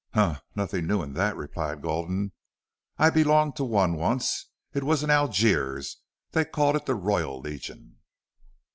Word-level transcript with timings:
"Huh! 0.15 0.39
Nothing 0.55 0.87
new 0.87 1.03
in 1.03 1.13
that," 1.13 1.35
replied 1.37 1.83
Gulden. 1.83 2.31
"I 2.97 3.11
belonged 3.11 3.55
to 3.57 3.63
one 3.63 3.93
once. 3.93 4.47
It 4.73 4.83
was 4.83 5.03
in 5.03 5.11
Algiers. 5.11 5.97
They 6.31 6.43
called 6.43 6.75
it 6.75 6.87
the 6.87 6.95
Royal 6.95 7.39
Legion." 7.39 7.97